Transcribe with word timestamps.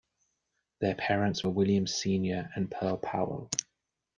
Their 0.79 0.95
parents 0.95 1.43
were 1.43 1.51
William, 1.51 1.85
Senior 1.85 2.49
and 2.55 2.71
Pearl 2.71 2.97
Powell. 2.97 3.51